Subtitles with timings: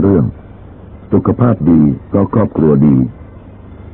[0.00, 0.24] เรื่อง
[1.12, 1.80] สุขภาพดี
[2.12, 2.96] ก็ครอบครัวดี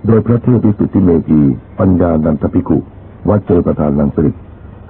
[0.06, 1.40] โดยพระเทพวิสุทธิเมธี
[1.78, 2.78] ปัญญานันทภิกุ
[3.28, 4.36] วัดเจอประธานลังสริต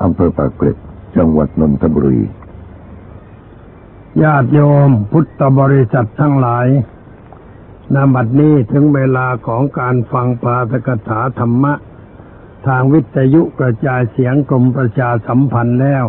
[0.03, 0.77] อำเภอปากเกร็ด
[1.17, 2.21] จังหวัดนนทบุรี
[4.23, 6.67] ญาติโยมพุทธบริษัททั้งหลาย
[7.95, 11.75] นาบัดนี้ถึงเวลาของการฟังปาฐกถาธรรมะ
[12.67, 16.05] ทางวิทยุกระจายเสียงกรมประชาสัมพันธ์แล้ว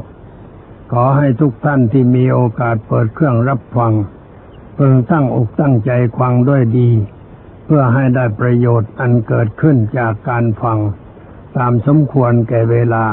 [0.91, 3.93] ขอให้ทุกท่านที่มีโอกาสเปิดเครื่องรับฟัง
[4.82, 6.90] พิ่งตั้งอกตั้งใจฟังด้วยดี
[7.66, 10.80] เพื่อให้ได้ประโยชน์อันเกิดขึ้นจากการฟัง
[11.58, 13.05] ตามสมควรแก่เวลา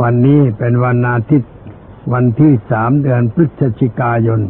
[0.00, 1.52] วันนี้เป็นวันอาทิตย์
[2.12, 4.40] วันที่สามเดือนพฤศจิกายน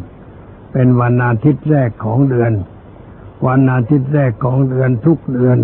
[0.71, 2.53] เป็นวันอาทิตย์แรกของเดือน
[3.47, 5.59] วันอาทิตย์แรกของเดือนทุกเดือน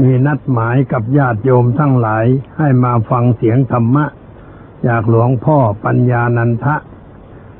[0.00, 2.26] มีนัดหมายกับญาติโยมทั้งหลาย
[2.58, 4.04] ให้มาฟังเสียงธรรมะ
[4.86, 6.76] จากหลวงพ่อปัญญานันทะ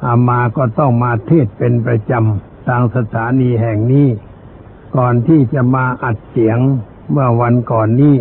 [0.04, 4.08] อามาก็ต้องมาเทศเป็นประจำทางสถานีแห่งนี้
[4.96, 6.58] ก่อนที่จะมาอัดเสียง
[7.10, 8.16] เมื่อวันก่อนนี้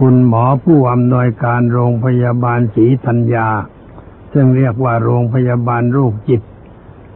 [0.00, 3.48] คุณหมอผู้อำนวยการโรงพยาบาลศรีธัญญา
[4.32, 6.42] ซึ่งเรียกว่าโรงพยาบาลโรคจิต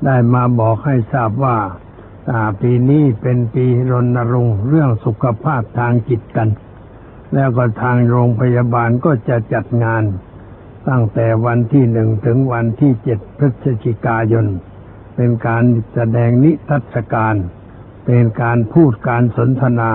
[0.05, 1.56] ได้มาบอกให้ทราบว่า
[2.60, 6.48] ปีนี้เป็นปีรณรงค์เรื่องสุขภาพทางจิตกัน
[7.34, 10.02] แล้วก็ทางโรงพยาบาลก็จะจัดงาน
[10.88, 14.47] ตั้งแต่วันที่หนึ่งถึงวันที่เจ็ดพฤศจิกายน
[15.16, 17.34] เป็นการแสดงนิทรรศการ
[18.05, 19.92] เป็นการพูดการสนทนา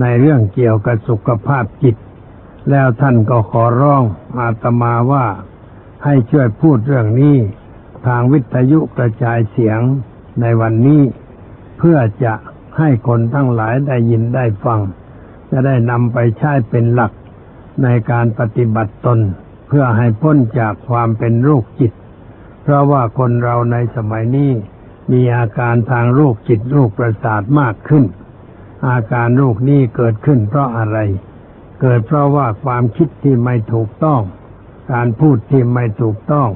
[0.00, 1.96] ในเรื่องเกี่ยวกับสุขภาพจิต
[2.70, 4.04] แล้วท่านก็ขอร้อง
[4.38, 5.26] อาตมาว่า
[6.04, 7.36] ให้ช่วยพูดเรื่องนี้
[8.06, 9.80] ทางวิทยุกระจายเสียง
[10.40, 11.02] ในวันนี้
[11.78, 12.34] เพื่อจะ
[12.78, 14.80] ให้คนทั้งหลายได้ยินได้ฟัง
[15.50, 17.12] จะได้นำไปใช้เป็นหลัก
[17.82, 19.18] ในการปฏิบัติตน
[19.74, 21.92] พื่อให้พ้นจากความเป็นโรคจิต
[22.62, 24.52] เพราะว่าคนเราในสมัยนี้
[25.12, 28.04] มีอาการทางโรคจิตโรคประสาทมากขึ้น
[28.88, 30.98] อาการโรคนี้เกิดขึ้นเพราะอะไร
[31.80, 34.22] เกิดเพราะว่าความคิดที่ไม่ถูกต้อง
[34.92, 36.48] การพูดที่ไม่ถูกต้อง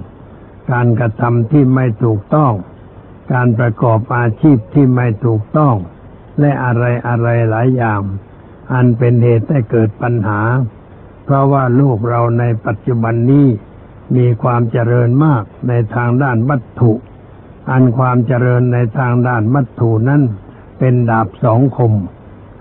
[0.73, 2.53] การกระทำที่ไม่ถูกต้อง
[3.33, 5.75] การประกอบอาชีพที่ไม่ถูกต้อง
[6.41, 8.01] และอะไรอะไรหลายอย่าง
[8.73, 10.41] อันเป็นเหตุให้เกิดปัญหา
[11.27, 13.47] เพราะว่าโลกเราในปัจจุบันนี้
[14.17, 16.93] มีความเจริญมากในทางด้านวัตถุ
[17.71, 20.23] อันความเจริญในทางด้านวัตถุนั้น
[20.79, 21.93] เป็นดาบสองคม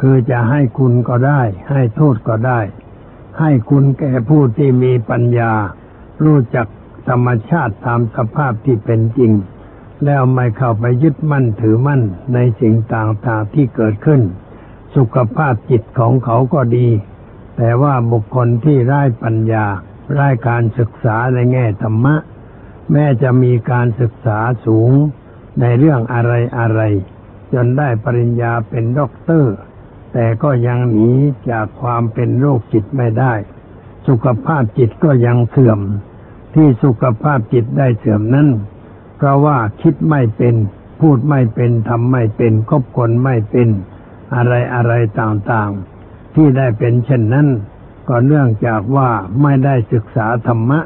[0.02, 2.60] คือจะให้คุณก็ได้ ให้โทษก็ได้
[3.40, 5.54] ให้คุณแก่ผู้ที่มีปัญญา
[6.24, 6.68] รู้จัก
[7.10, 9.32] ธรรมชาติตามสภาพที่เป็นจริง
[10.06, 12.02] แล้วไม่เข้าไปยึดมั่นถือมั่น
[12.34, 14.22] ในสิ่งต่างๆที่เกิดขึ้น
[14.96, 16.88] สุขภาพจิตของเขาก็ดี
[17.58, 19.66] แต่ว่าบุคคลที่ไร้ปัญญา
[20.14, 22.16] ไร้การศึกษาในแง่ธรรมะ
[22.92, 24.92] แม้จะมีการศึกษาสูง
[25.62, 26.82] ในเรื่องอะไรอะไร
[27.54, 29.56] จนได้ปริญญาเป็นด็อกเตอร์
[30.14, 31.12] แต่ก็ยังหนี
[31.50, 33.34] จากความเป็นโรคจิตไม่ได้
[34.08, 35.80] สุขภาพจิตก็ยังเสื่อม
[36.56, 38.48] ที่สุขภาพจิตได้เสื่อมนั้น
[39.18, 40.56] เพราะว่าคิดไม่เป็น
[41.00, 43.70] พูดไม่เป็นทำไม่เป็นคบคนไม่เป็น
[44.36, 45.95] อะไรอะไรต่างๆ
[46.36, 47.48] ที่ได้เป็นเช่นนั้น
[48.08, 49.10] ก็เนื่องจากว่า
[49.42, 50.80] ไม่ได้ศึกษาธรรมะ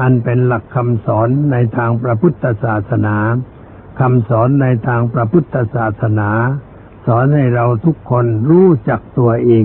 [0.00, 3.16] อันเป็นหลักคำสอนในทางพระพุทธศาสนา
[4.00, 6.30] คำสอนในทางพระพุทธศาสนา
[7.06, 9.64] สอนให้เราทุกคนรู้จักตัวเอง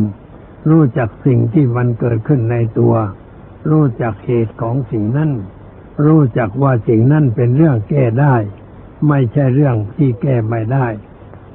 [0.70, 2.96] รู้จักสิ่งที่มันเกิดขึ้นในตัว
[3.70, 5.32] รู้จักเหตุของสิ่งนั้น
[6.06, 8.36] รู้จักว่าสิ่งนั้นเป็นเรื่องแก้ได้
[9.08, 10.88] ไม่ใช่เรื่องที่แก้ไม่ได้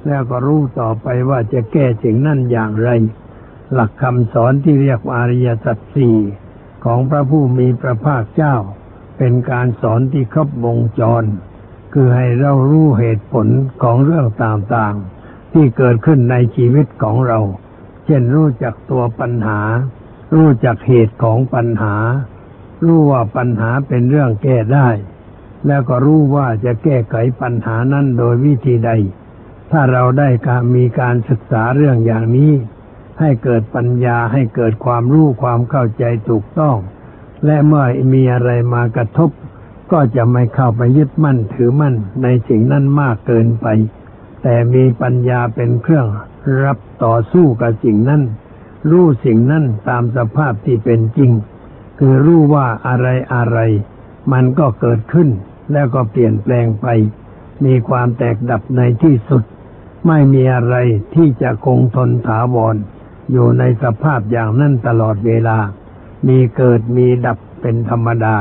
[0.07, 2.89] แล้วก็รู้ต่อไปว่าจะแก้สิ่งนั้นอย่างไร
[3.73, 6.17] หลักคำสอนที่เรียกว่าอริยสัจสี่
[6.85, 8.55] ของพระผู้มีพระภาคเจ้า
[9.17, 11.23] เป็นการสอนที่ครบวงจร
[11.93, 13.47] คือให้เรารู้เหตุผล
[13.83, 17.39] ของเรื่องต่างๆ ที่เกิดขึ้นในชีวิตของเรา
[18.05, 19.59] เช่นรู้จักตัวปัญหา
[20.35, 21.95] รู้จักเหตุของปัญหา
[22.85, 24.89] รู้ว่าปัญหาเป็นเรื่องแก้ได้
[25.67, 28.91] แล้วก็รู้ว่าจะแก้ไขปัญหานั้นโดยวิธีใด
[29.71, 32.53] ถ้าเราได้การมีการศึกษาเรื่องอย่างนี้
[33.21, 36.77] ให้เกิดปัญญาให้เกิดความรู้ความเข้าใจถูกต้อง
[37.45, 39.29] และเมื่อมีอะไรมากระทบ
[39.91, 43.67] ก็จะไม่เข้าไปยึดมั่นถือมั่นในสิ่งนั้นมากเกินไป
[44.43, 46.07] แต่มีปัญญาเป็นเครื่อง
[46.63, 48.21] รับต่อสู้กับสิ่งนั้น
[48.89, 51.31] รู้สิ่งนั้นตามสภาพที่เป็นจริง
[51.99, 53.59] คือรู้ว่าอะไรอะไร
[54.33, 55.29] มันก็เกิดขึ้น
[55.71, 56.87] แล้วก็เปลี่ยนแปลงไป
[57.65, 59.43] มีความแตกดับในที่สุด
[60.07, 60.75] ไม่มีอะไร
[61.15, 62.75] ที่จะคงทนถาวร
[63.31, 65.57] อยู่ในสภาพอย่างนั้นตลอดเวลา
[66.27, 68.35] มีเกิดมีดับเป็นธรรมดา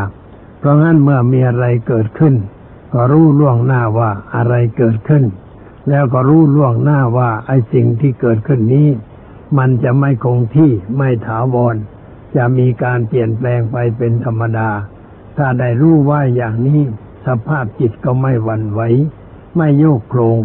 [0.58, 2.34] เพราะงั้นเมื่อมีอะไรเกิดขึ้น
[2.92, 5.24] ก็รู้ล่วงหน้าว่าอะไรเกิดขึ้น
[5.88, 8.88] แล้วก็รู้ล่วงหน้าว่าไอ้สิ่งที่เกิดขึ้นนี้
[9.58, 11.76] มันจะไม่คงที่ไม่ถาวร
[12.36, 14.70] จะมีการเปลี่ยนแปลงไปเป็นธรรมดา
[15.36, 16.80] ถ้าได้รู้ว่าอย่างนี้
[17.26, 18.80] สภาพจิตก็ไม่หวั่นไหว
[19.56, 20.38] ไม่โยกโครง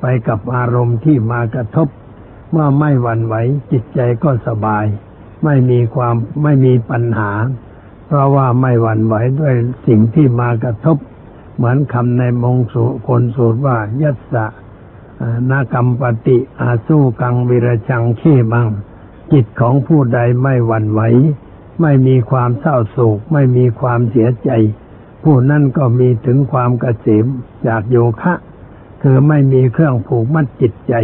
[0.00, 1.88] ไปกับอารมณ์ที่มากระทบ
[2.52, 3.34] เมื่อไม่หวั่นไหว
[3.72, 4.84] จิตใจก็สบาย
[5.44, 7.32] ไม่มีความไม่มีปัญหา
[8.06, 9.54] เพราะว่าไม่หวั่นไหวด้วย
[9.86, 10.96] สิ่งที่มากระทบ
[11.56, 14.46] เหมือนคำในมงสุคนสูตรว่า ยัสสะ
[15.20, 18.68] อ่านากรรมปฏิอาสู้กังวิรชังขี้บัง
[19.32, 21.00] จิตของผู้ใดไม่หวั่นไหว
[21.80, 24.50] ไม่มีความเศร้าโศก ไม่มีความเสียใจ
[25.22, 27.26] ผู้นั้นก็มีถึงความเกษม
[27.66, 28.34] จากโยคะ
[29.02, 30.94] คือไม่มีเครื่องผูกมัดจิตใจ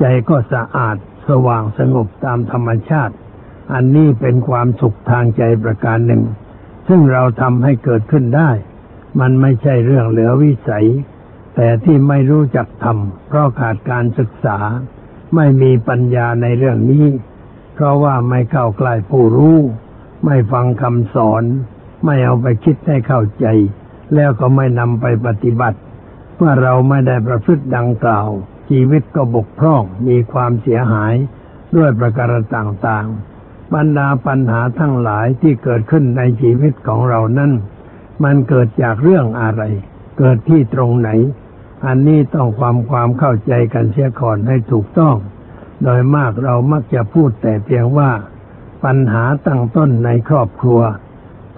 [0.00, 0.96] ใจก็สะอาด
[1.28, 3.14] สว่างสงบตามธรรมชาติ
[3.72, 6.22] อันนี้เป็นความสุขทางใจประการหนึ่ง
[6.88, 8.50] ซึ่งเราทำให้เกิดขึ้นได้
[9.20, 10.86] มันไม่ใช่เรื่องเหลือวิสัย
[11.54, 14.58] แต่ที่ไม่รู้จักทำเพราะขาดการศึกษา
[15.34, 17.06] ไม่มีปัญญาในเรื่องนี้
[17.74, 19.58] เพราะว่าไม่เข้าใกล้ผู้รู้
[20.24, 21.44] ไม่ฟังคำสอน
[22.04, 23.46] ไม่เอาไปคิดให้เข้าใจ
[24.14, 25.78] แล้วก็ไม่นำไปปฏิบัติ
[26.36, 28.28] เมื่อเราไม่ได้ประพฤติดังกล่าว
[28.70, 31.14] ชีวิตก็บกพร่องมีความเสียหาย
[31.76, 37.52] ด้วยประการต่างๆ บรรดาปัญหาทั้งหลายที่เกิดขึ้นในชีวิตของเรานั้น
[38.24, 39.62] มันเกิดจากเรื่องอะไร
[40.18, 41.10] เกิดที่ตรงไหน
[41.86, 45.16] อันนี้ต้องความความเข้าใจกันเสียก่อนให้ถูกต้อง
[45.82, 48.10] โดยมากเรามักจะพูดแต่เพียงว่า
[48.84, 50.80] ปัญหาตั้งต้นในครอบครัว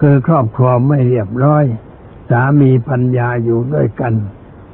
[0.01, 1.63] คือครอบครัวไม่เรียบร้อย
[2.29, 4.13] สามีปัญญาอยู่ด้วยกัน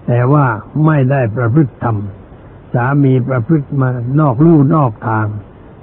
[0.07, 0.45] แต่ว่า
[0.85, 1.97] ไม่ได้ประพฤติธรรม
[2.73, 3.89] สามีประพฤติมา
[4.19, 5.27] นอกลู่นอกทาง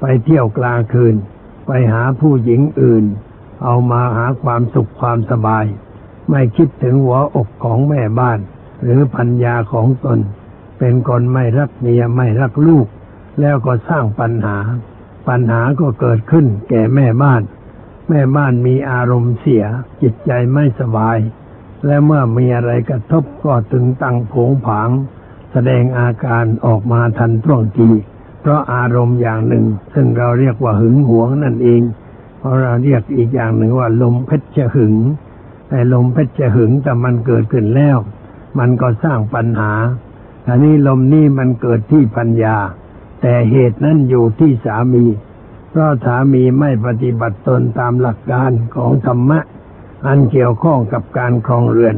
[0.00, 1.14] ไปเที่ยวกลางคืน
[1.66, 3.04] ไปหาผู้หญิงอื่น
[3.62, 5.64] เอามาหาความสุขความสบาย
[6.31, 8.38] ไม่คิดถึงหัวอกของแม่บ้าน
[8.82, 10.19] หรือพัญญาของตน
[10.78, 12.87] เป็นคนไม่รักเมียไม่รักลูก
[13.40, 14.58] แล้วก็สร้างปัญหา
[15.28, 17.42] ปัญหาก็เกิดขึ้นแก่แม่บ้าน
[18.08, 19.64] แม่บ้านมีอารมณ์เสีย
[20.02, 21.19] จิตใจไม่สบาย
[21.87, 24.90] และเมื่อมีอะไรกระทบก็ตึงตังโผงผาง
[25.52, 27.88] แสดงอาการออกมาทันท่วงที
[28.41, 29.64] เพราะอารมณ์อย่างหนึ่ง
[29.94, 31.82] ซึ่งเราเรียกว่าหึงหวงนั่นเอง
[32.38, 34.94] เพราะเราเรียกอีกอย่างหนึ่งว่า ลมเพชรหึง
[35.69, 37.97] แต่ลมเพชรหึงแต่มันเกิดขึ้นแล้ว
[38.58, 39.73] มันก็สร้างปัญหา
[40.47, 42.56] อันนี้ลมนี่มันเกิดที่ปัญญา
[43.20, 45.05] แต่เหตุนั้นอยู่ที่สามี
[45.70, 49.41] เพราะสามีไม่ปฏิบัติตนตามหลักการของธรรมะ
[50.06, 51.97] อันเกี่ยวข้องกับการครองเรือน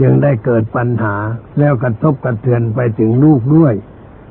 [0.00, 1.14] จึงได้เกิดปัญหา
[1.58, 3.74] แล้วกระทบกระเทือนไปถึงลูกด้วย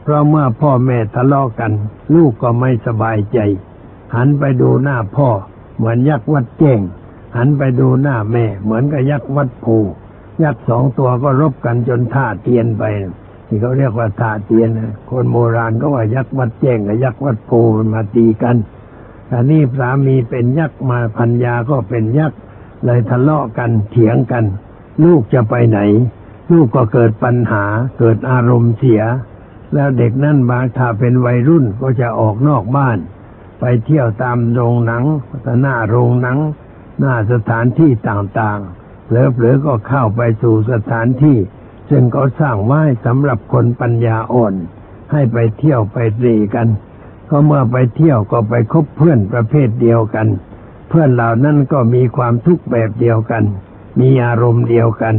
[0.03, 1.71] เพราะเมื่อพ่อแม่ทะเลาะกัน
[2.15, 3.39] ลูกก็ไม่สบายใจ
[4.15, 5.29] หันไปดูหน้าพ่อ
[5.77, 6.79] เหมือนยักษ์วัดแจ้ง
[7.37, 9.77] หันไปดูหน้าแม่ เหมือนกับยักษ์วัดภู
[10.43, 12.83] ยักษ์สองตัวก็รบกันจนท่าเตียนไป
[13.47, 14.69] ที่เขาเรียกว่าท่าเตียน
[15.09, 18.55] คนโบราณก็ว่ายักษ์วัดแจ้งกับยักษ์วัดภูมันมาตีกัน
[19.31, 22.39] อันนี้สามีเป็นยักษ์มาพัญญาก็เป็นยักษ์
[22.85, 24.45] เลยทะเลาะกันเถียงกัน
[25.05, 25.79] ลูกจะไปไหน
[26.51, 27.65] ลูกก็เกิดปัญหา
[27.99, 29.01] เกิดอารมณ์เสีย
[29.73, 32.97] แล้วเด็กนั่นบางถ้าเป็นวัยรุ่นก็จะออกนอกบ้าน
[33.59, 35.03] ไปเที่ยวตามโรงหนัง
[35.61, 36.37] หน้าโรงหนัง
[36.99, 41.37] หน้าสถานที่ต่างๆเผลอๆก็เข้าไปสู่สถานที่
[41.89, 44.53] ซึ่งเขาสร้างไว้สำหรับคนปัญญาอ่อน
[45.11, 46.67] ให้ไปเที่ยวไปตรีกัน
[47.29, 50.27] ก็เมื่อไปเที่ยวก็ไปคบเพื่อนประเภทเดียวกัน
[50.89, 53.43] เพื่อนเหล่านั้นก็มีความทุกข์แบบเดียวกัน
[53.99, 55.15] มีอารมณ์เดียวกัน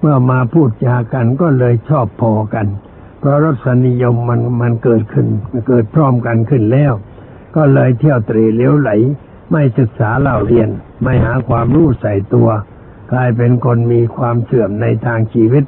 [0.00, 2.66] เมื่อมาพูดจากันก็เลยชอบพอกัน
[3.18, 5.26] เพราะรสนิยมมันมันเกิดขึ้น
[5.68, 6.92] เกิดพร้อมกันขึ้นแล้ว
[7.56, 8.90] ก็เลยเที่ยวตรีเลี้ยวไหล
[9.52, 10.68] ไม่ศึกษาเล่าเรียน
[11.02, 12.48] ไม่หาความรู้ใส่ตัว
[13.12, 15.64] กลายเป็นคนมีความเสื่อมในทางชีวิต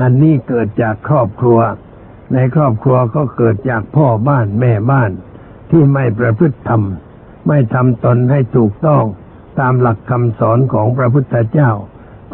[0.00, 1.58] อันนี้เกิดจากครอบครัว
[2.32, 5.10] ในครอบครัวก็เกิดจากพ่อบ้านแม่บ้าน
[5.70, 6.82] ที่ไม่ประพฤติธรรม
[7.48, 9.04] ไม่ทำตนให้ถูกต้อง
[9.60, 11.70] ตามหลักคำสอนของพระพุทธเจ้า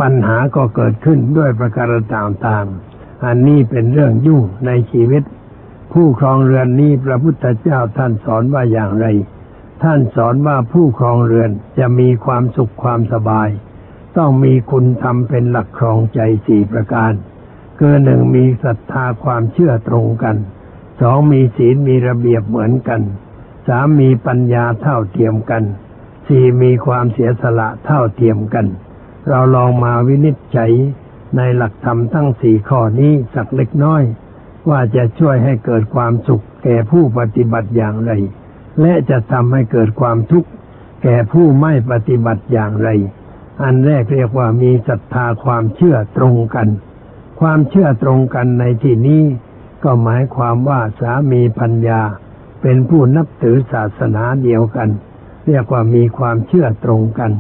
[0.01, 5.23] ปัญหาก็เกิดขึ้นด้วยประการต่างๆอันนี้เป็นเรื่องยุ่งในชีวิต
[5.93, 9.07] ผู้ครองเรือนนี้พระพุทธเจ้าท่านสอนว่าอย่างไร
[9.83, 13.49] ท่านสอนว่าผู้ครองเรือนจะมีความสุขความสบาย
[14.17, 17.13] ต้องมีคุณธรรมเป็นหลักครองใจสี่ประการ
[17.79, 20.37] คือหนึ่งมีศรัทธาความเชื่อตรงกัน
[21.01, 23.01] สองมีศีลมีระเบียบเหมือนกัน
[23.69, 25.63] สามมีปัญญาเท่าเทียมกัน
[26.27, 28.67] สี่มีความเสียสละเท่าเทียมกัน
[29.29, 30.73] เราลองมาวินิจฉัย
[31.37, 34.03] ในหลักธรรมทั้งสี่ข้อนี้สักเล็กน้อย
[34.69, 38.13] ว่าจะช่วยให้เกิดความสุข แก่ผู้ปฏิบัติอย่างไร
[38.81, 40.49] และจะทำให้เกิดความทุกข์
[41.03, 42.89] แก่ผู้ไม่ปฏิบัติอย่างไร
[43.63, 46.69] อันแรกเรียกว่ามีศรัทธาความเชื่อตรงกัน
[47.41, 49.23] ความเชื่อตรงกันในที่นี้
[49.85, 52.01] ก็หมายความว่าสามีพัญญา
[52.63, 54.89] เป็นผู้นับถือศาสนาเดียวกัน
[55.47, 57.33] เรียกว่ามีความเชื่อตรงกัน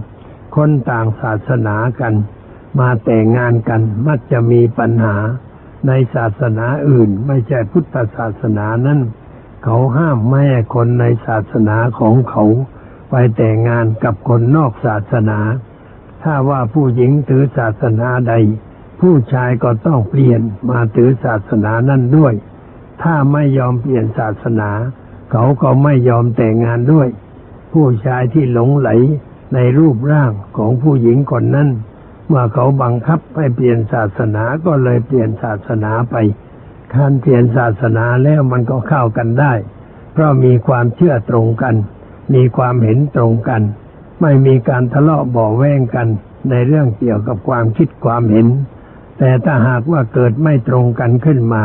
[0.56, 2.14] คนต่างศาสนากัน
[2.80, 5.16] มาแต่งงานกันมักจะมีปัญหา
[5.87, 9.00] ในศาสนาอื่น ไม่ใช่พุทธศาสนานั้น
[9.64, 12.44] เขาห้ามไม่ให้คนในศาสนาของเขา
[13.11, 15.40] ไปแต่งงานกับคนนอกศาสนา
[16.23, 18.35] ถ้าว่าผู้หญิงถือศาสนาใด
[19.00, 20.40] ผู้ชายก็ต้องเปลี่ยน
[20.71, 22.35] มาถือศาสนานั้นด้วย
[23.02, 24.71] ถ้าไม่ยอมเปลี่ยนศาสนา
[25.32, 27.09] เขาก็ไม่ยอมแต่งงานด้วย
[27.73, 28.91] ผู้ชายที่หลงไหล
[29.55, 31.69] ในรูปร่างของผู้หญิงคนนั้น
[32.26, 36.17] เมื่อเขาบังคับให้เปลี่ยนศาสนาก็เลยเปลี่ยนศาสนาไป
[36.95, 39.52] การเปลี่ยนศาสนาแล้วมันก็เข้ากันได้
[40.12, 41.75] เพราะมีความเชื่อตรงกัน
[42.35, 43.62] มีความเห็นตรงกัน
[44.23, 46.09] ไม่มีการทะเลาะเบ่อแว้งกัน
[46.50, 48.47] ในเรื่องเกี่ยวกับความคิดความเห็น
[49.19, 51.64] แต่ถ้าหากว่าเกิดไม่ตรงกันขึ้นมา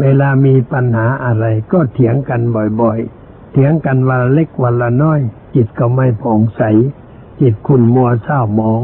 [0.00, 2.40] เวลามีปัญหาอะไรก็เถียงกัน
[2.80, 3.19] บ่อยๆ
[3.50, 5.20] เถียงกันวันเล็กวันละน้อย
[5.54, 6.62] จิตก็ไม่ผ่องใส
[7.40, 8.82] จิตขุ่นมัวเศร้าหมอง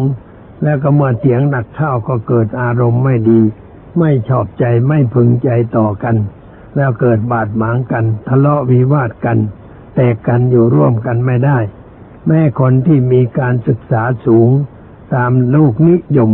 [0.62, 3.40] แล้วก็เมื่อเถียงหนักเข้าก็เกิดอารมณ์ไม่ดี
[3.98, 6.16] ไม่ชอบใจไม่พึงใจต่อกัน
[6.76, 9.38] แล้วเกิดบาดหมางกัน ทะเลาะวิวาทกัน
[9.94, 11.58] แตกกันอยู่ร่วมกันไม่ได้
[12.26, 14.50] แม่คนที่มีการศึกษาสูง
[15.14, 16.32] ตามลูกนิยม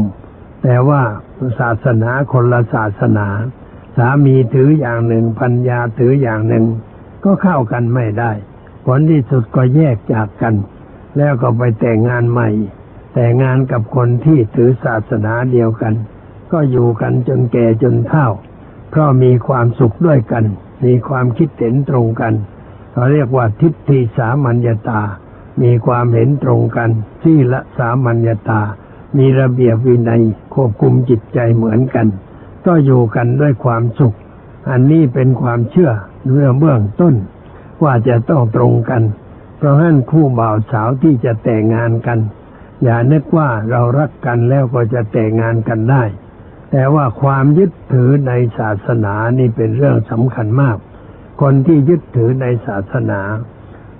[0.62, 1.02] แต่ว่า
[1.58, 3.28] ศาสนาคนละศาสนา
[3.96, 6.64] สามีถืออย่างหนึ่งพัญญาถืออย่างหนึ่ง
[7.24, 8.32] ก็เข้ากันไม่ได้
[8.84, 10.54] ผลที่สุดก็แยกจากกัน
[11.16, 12.48] แล้วก็ไปแต่งงานใหม่
[13.14, 15.94] แต่งงานกับคนที่ถือศาสนาเดียวกัน
[16.52, 18.26] ก็อยู่กันจนแก่จนเฒ่า
[18.90, 20.44] เพราะมีความสุขด้วยกัน
[20.84, 22.34] มีความคิดเห็นตรงกัน
[22.92, 25.02] เขาเรียกว่าทิฏฐิสามัญญาตา
[25.62, 26.90] มีความเห็นตรงกัน
[27.22, 28.60] ที่ละสามัญญาตา
[29.18, 30.22] มีระเบียบวินัย
[30.54, 32.06] ควบคุมจิตใจเหมือนกัน
[32.66, 34.16] ก็อยู่กันด้วยความสุข
[34.70, 35.92] อันนี้เป็นความเชื่อ
[36.30, 37.14] เรื่องเบื้องต้น
[37.82, 39.02] ว่าจะต้องตรงกัน
[39.56, 42.18] เพราะฉะนั้นคู่บ่าวสาวที่จะแต่งงานกัน
[42.82, 46.02] อย่านึกว่าเรารักกันแล้วก็จะแต่งงานกันได้
[46.70, 50.76] แต่ว่าความยึดถือในศาสนานี่เป็นเรื่องสำคัญมาก
[51.40, 53.20] คนที่ยึดถือในศาสนา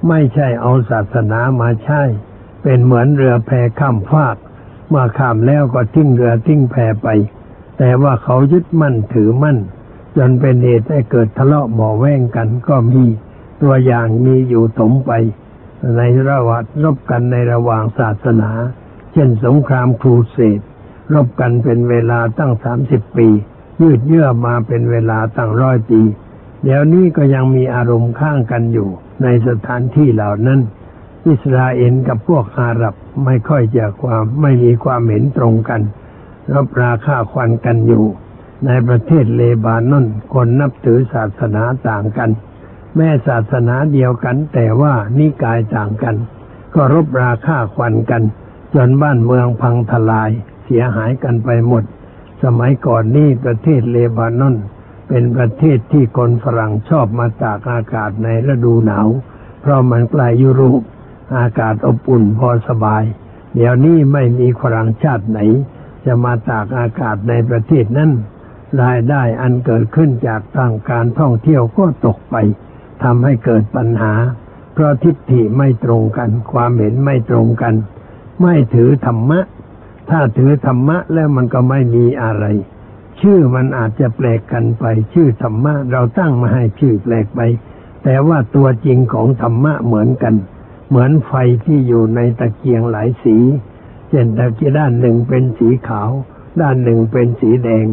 [0.08, 2.02] ไม่ใช่เอาศาสนามาใช้
[2.62, 3.50] เป็นเหมือนเรือแพ
[3.80, 4.36] ข้ามฟาก
[4.88, 7.08] เมื่อข้ามแล้วก็ทิ้งเรือทิ้งแพไป
[7.78, 9.58] แต่ว่าเขายึดมั่นถือมั่น
[10.16, 13.04] จนเป็นเหตุให้เกิดทะเลาะเบ่อแว้งกัน ก็มี
[13.62, 15.12] ตัวอย่างมีอยู่ถมไป
[15.96, 18.50] ในระหว่างรบกันในระหว่างศาสนา
[19.12, 20.60] เช่นสงครามครูเสด
[21.14, 23.28] รบกันเป็นเวลาตั้งสามสิบปี
[23.80, 26.00] ยืดเยื้อมาเป็นเวลาตั้งร้อยปี
[26.62, 28.88] เดี๋ยวนี้ก็ยังมีอารมณ์ข้างกันอยู่
[29.22, 30.60] ในสถานที่เหล่านั้น
[31.28, 35.80] อิสราเอลกับพวกอาหรับไม่ค่อยจะความไม่มีความเห็นตรงกัน
[36.54, 38.04] รบราค่าควันกันอยู่
[38.66, 42.30] ในประเทศเลบานอนคนนับถือศาสนาต่างกัน
[42.96, 46.16] แม่ศาสนาเดียวกัน แต่ว่านิกายต่างกัน
[46.74, 48.22] ก็รบราค่าควันกัน
[48.74, 50.30] จนบ้านเมืองพังทลาย
[50.64, 51.84] เสียหายกันไปหมด
[52.42, 54.56] สมัยก่อนนี่ประเทศเลบานอน
[55.08, 59.08] เป็นประเทศที่คนฝรั่งชอบมาตากอากาศในฤดูหนาว
[59.60, 60.80] เพราะมันใกล้ยุโรป
[61.38, 63.02] อากาศอบอุ่นพอสบาย
[63.54, 65.38] เดี๋ยวนี้ไม่มีฝรั่งชาติไหน
[66.04, 68.10] จะมาตากอากาศในประเทศนั้น
[68.80, 72.36] รายได้อันเกิดขึ้นจากทางการท่องเที่ยวก็ตกไป
[73.02, 74.14] ทำให้เกิดปัญหา
[74.72, 77.74] เพราะทิฏฐิไม่ตรงกัน ความเห็นไม่ตรงกัน
[78.42, 79.40] ไม่ถือธรรมะ
[80.10, 82.44] ถ้าถือธรรมะแล้วมันก็ไม่มีอะไร
[83.20, 87.40] ชื่อมันอาจจะแปลกกันไป ชื่อธรรมะเราตั้งมาให้ชื่อแปลกไป
[88.04, 90.34] แต่ว่าตัวจริงของธรรมะเหมือนกัน
[90.88, 91.32] เหมือนไฟ
[91.64, 93.36] ที่อยู่ในตะเกียงหลายสี
[94.08, 96.10] เช่นตะเกียงด้านหนึ่งเป็นสีขาว
[96.60, 97.86] ด้านหนึ่งเป็นสีแดง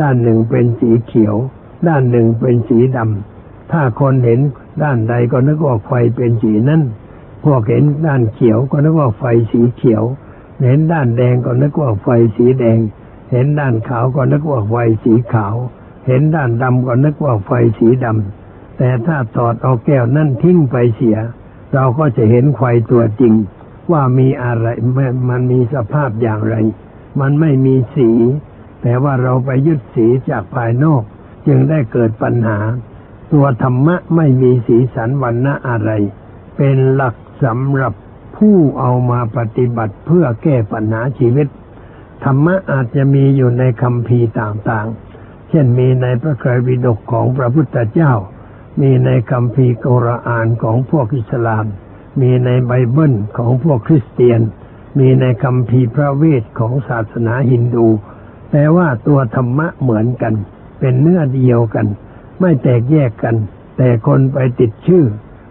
[0.00, 1.34] ด้านหนึ่งเป็นสีเขียว
[1.88, 4.40] ด้านหนึ่งเป็นสีดำถ้าคนเห็น
[4.82, 6.82] ด้านใดก็นึกว่าไฟเป็นสีนั้น
[7.44, 10.04] พวกเห็นด้านเขียวก็นึกว่าไฟสีเขียว
[10.64, 12.78] เห็นด้านแดงก็นึกว่าไฟสีแดง
[13.32, 15.56] เห็นด้านขาวก็นึกว่าไฟสีขาว
[16.06, 21.18] เห็นด้านดำก็นึกว่าไฟสีดำแต่ถ้าถอดเอาแก้วนั่นทิ้งไปเสีย
[21.74, 23.34] เราก็จะเห็นไฟตัวจริง
[23.92, 24.66] ว่ามีอะไร
[25.30, 26.54] มันมีสภาพอย่างไร
[27.20, 28.10] มันไม่มีสี
[28.82, 31.02] แต่ว่าเราไปยึดสีจากภายนอก
[31.46, 32.58] จึงได้เกิดปัญหา
[33.32, 35.90] ตัวธรรมะไม่มีสีสันวันณะอะไร
[36.56, 37.92] เป็นหลักสำหรับ
[38.36, 41.46] ผู้เอามาปฏิบัติเพื่อแก้ปัญหาชีวิต
[42.24, 48.12] ธรรมะอาจจะมีอยู่ในคำพีต่างๆ เช่นมีในพระไตรปิฎกของพระพุทธเจ้า
[48.80, 51.66] มีในคำพีกุรอานของพวกอิสลาม
[52.20, 54.40] มีในไบเบิลของพวกคริสเตียน
[54.98, 57.86] มีในคำพีพระเวทของศาสนาฮินดู
[58.50, 60.34] แต่ว่าตัวธรรมะเหมือนกัน
[60.80, 61.86] เป็นเนื้อเดียวกัน
[62.40, 63.36] ไม่แตกแยกกัน
[63.76, 65.04] แต่คนไปติดชื่อ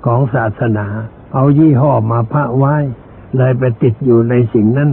[0.06, 0.88] ของศาสนา
[1.34, 2.76] เอายี่ห้อมาพระไว้
[3.38, 4.92] เลยไปติดอยู่ในสิ่งนั้น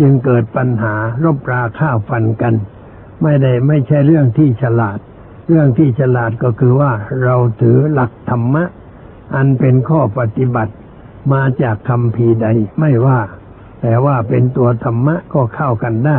[0.00, 2.54] จึงเกิดปัญหารบราข้าวฟันกัน
[3.22, 4.98] ไม่ได้ไม่ใช่เรื่องที่ฉลาด
[5.48, 6.92] เรื่องที่ฉลาดก็คือว่า
[7.22, 8.64] เราถือหลักธรรมะ
[9.34, 10.72] อันเป็นข้อปฏิบัติ
[11.32, 12.46] มาจากคำพีใด
[12.80, 13.20] ไม่ว่า
[13.80, 16.12] แต่ว่าเป็นตัวธรรมะก็เข้ากันได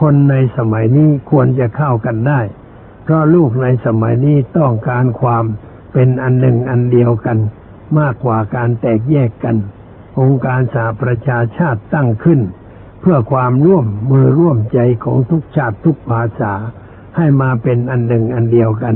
[0.00, 2.40] คนในสมัยนี้ควรจะเข้ากันได้
[3.02, 5.44] เพราะลูกในสมัยนี้ต้องการความ
[5.92, 7.38] เป็นอันหนึ่งอันเดียวกัน
[7.98, 9.56] มากกว่าการแตกแยกกัน
[10.20, 12.40] องค์การสหประชาชาติตั้งขึ้น
[13.00, 16.52] เพื่อความร่วมมือร่วมใจของทุกชาติทุกภาษา
[17.16, 18.94] ให้มาเป็นอันหนึ่งอันเดียวกัน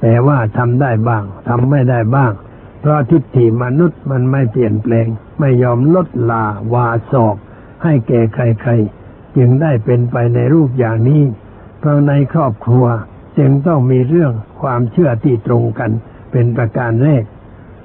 [0.00, 2.32] แต่ว่าทำได้บ้างทำไม่ได้บ้าง
[2.80, 5.06] เพราะทิฏฐิมนุษย์มันไม่เปลี่ยนแปลง
[5.40, 7.36] ไม่ยอมลดลาวาศอก
[7.82, 8.95] ให้แก่ใครๆ
[9.36, 11.22] จึงได้เป็นไปในรูปอย่างนี้
[11.78, 12.86] เพราะในครอบครัว
[13.38, 15.90] จึงต้องมีเรื่องความเชื่อที่ตรงกัน
[16.32, 17.24] เป็นประการแรก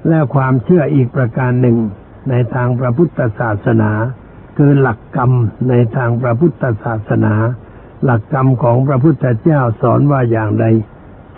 [0.08, 1.78] และความเชื่ออีกประการหนึ่ง
[2.30, 3.90] ในทางพระพุทธศาสนา
[4.56, 5.32] คือหลักกรรม
[5.68, 7.34] ในทางพระพุทธศาสนา
[8.04, 10.66] หลักกรรมของพระพุทธเจ้าสอนว่าอย่างใด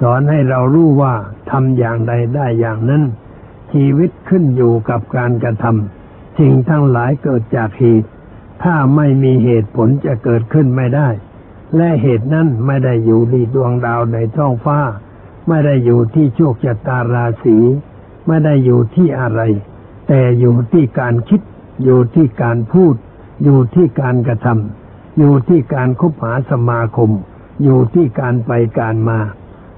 [0.00, 1.14] สอนให้เรารู้ว่า
[1.50, 3.02] ทำอย่างใดได้อย่างนั้น
[3.72, 8.10] ชีวิตขึ้นอยู่กับการกระทำสิ่งทั้งหลายเกิดจากเหตุ
[8.62, 11.08] ถ้าไม่มีเหตุผลจะเกิดขึ้นไม่ได้
[11.76, 14.78] และเหตุนั้นไม่ได้อยู่ที่ดวงดาวในท้องฟ้า
[15.48, 17.56] ไม่ได้อยู่ที่โชคชะตาราศี
[18.26, 19.40] ไม่ได้อยู่ที่อะไร
[20.08, 21.40] แต่อยู่ที่การคิด
[21.84, 22.94] อยู่ที่การพูด
[23.44, 27.10] อยู่ที่การกระทำอยู่ที่การคบหาสมาคม
[27.62, 29.20] อยู่ที่การไปการมา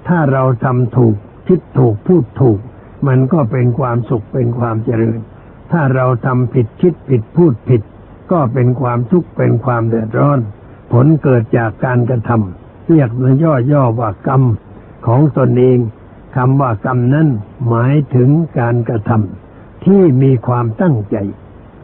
[0.08, 1.14] ถ้าเราทำถูก
[1.48, 2.58] คิดถูกพูดถูก
[3.06, 5.18] มันก็เป็นความสุขเป็นความเจริญ
[5.72, 7.82] ถ้าเราทำผิดคิดผิดพูดผิด
[8.32, 10.38] ก็เป็นความทุกข์เป็นความเดือดร้อน
[10.92, 13.26] ผลเกิดจากการกระทำเรียกใน
[13.72, 14.42] ย่อๆว่ากรรม
[15.06, 15.78] ของตนเอง
[16.36, 17.28] คำว่ากรรมนั้น
[17.68, 21.16] หมายถึงการกระทำที่มีความตั้งใจ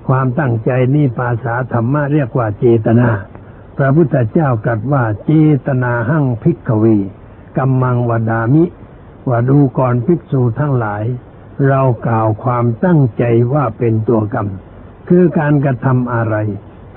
[0.09, 3.09] ความตั้งใจนี่ภาษาธรรมะเรียกว่าเจตนา
[3.77, 5.33] พระพุทธเจ้าตรัสว่าเจ
[5.67, 6.85] ตนาหั่งพิกเว
[7.57, 8.65] กัมมังวดามิ
[9.29, 11.05] ว่าดูก่อนภิกษุทั้งหลาย
[11.69, 13.25] เรากล่าวความตั้งใจ
[13.55, 14.49] ว่าเป็นตัวกรรม
[15.15, 16.37] คือการกระทำอะไร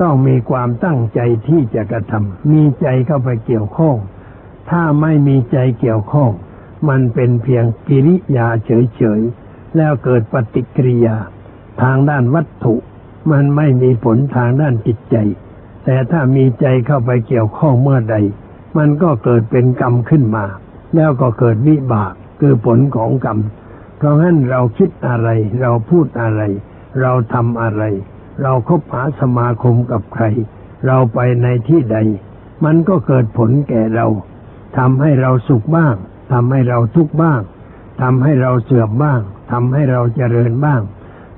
[0.01, 3.95] ต้องมีความตั้งใจที่จะกระทำมีใจเข้าไปเกี่ยวข้อง
[4.69, 6.32] ถ้าไม่มีใจเกี่ยวข้อง
[6.89, 11.15] มันเป็นเพียงกิริยาเฉยๆ แล้วเกิดปฏิกิริยา
[11.82, 12.75] ทางด้านวัตถุ
[13.32, 15.15] มันไม่มีผลทางด้านจิตใจ
[15.86, 18.15] แต่ถ้ามีใจเข้าไปเกี่ยวข้องเมื่อใด
[18.78, 20.45] มันก็เกิดเป็นกรรมขึ้นมา
[20.95, 23.39] แล้วก็เกิดวิบากคือผลของกรรม
[23.97, 25.30] เพราะงั้นเราคิดอะไร
[25.62, 26.43] เราพูดอะไร
[27.01, 27.84] เราทำอะไร
[28.41, 30.25] เราคบหาสมาคมกับใคร
[30.86, 31.97] เราไปในที่ใด
[32.65, 34.08] มันก็เกิดผลแก่เรา
[34.77, 35.95] ทำให้เราสุขบ้าง
[36.31, 37.41] ทำให้เราทุกข์บ้าง
[38.01, 40.81] ทำให้เราเสื่อมบ้างทำให้เราเจริญบ้าง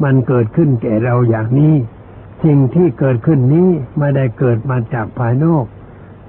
[0.04, 1.76] มันเกิดขึ้นแก่เราอย่างนี้
[2.44, 5.66] สิ่งที่เกิดขึ้นนี้ไม่ได้เกิดมาจากภายนอก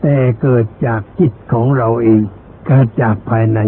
[0.03, 2.21] แต่เกิดจากจิตของเราเอง
[2.67, 3.61] เกิดจากภายใน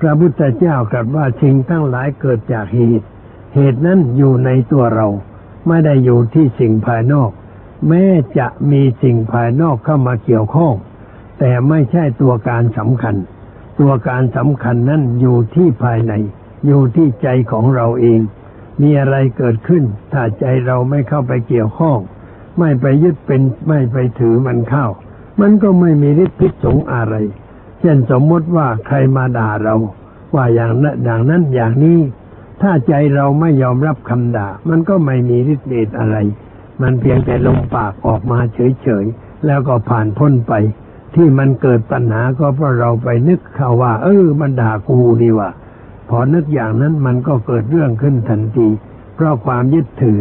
[0.00, 3.06] พระพุทธเจ้ากลับว่าสิ่งทั้งหลายเกิดจากเหตุ
[3.54, 5.08] เหตุนั้นอยู่ในตัวเรา
[5.66, 7.30] ไม่ได้อยู่ที่สิ่งภายนอก
[7.88, 8.04] แม้
[8.38, 10.74] จะมีสิ่งภายนอกเข้ามาเกี่ยวข้อง
[11.38, 13.16] แต่ไม่ใช่ตัวการสำคัญ
[13.80, 16.12] ตัวการสำคัญนั้นอยู่ที่ภายใน
[16.66, 18.20] อยู่ที่ใจของเราเอง
[18.82, 21.98] มีอะไรเกิดขึ้น ถ้าใจเราไม่เข้าไปเกี่ยวข้อง
[22.58, 24.86] ไม่ไปยึดเป็นไม่ไปถือมันเข้า
[25.40, 27.14] มันก็ไม่มีฤทธิ์พิษสงอะไร
[27.80, 29.76] เช่นสมมติว่าใครมาด่าเรา
[30.34, 31.98] ว่าอย่างนั้นอย่างนั้นอย่างนี้
[32.62, 36.16] ถ้าใจเราไม่ยอมรับคำด่า มันก็ไม่มีฤทธิ์เดชอะไร
[36.82, 40.52] มันเพียงแต่ลมปากออกมาเฉยๆ แล้วก็ผ่านพ้นไป
[41.14, 45.50] ที่มันเกิดปัญหาก็เพราะเราไปนึกเขาว่า เออ มันด่ากูนี่ว่า
[46.08, 48.68] พอนึกอย่างนั้นมันก็เกิดเรื่องขึ้นทันที
[49.14, 50.20] เพราะความยึดถือ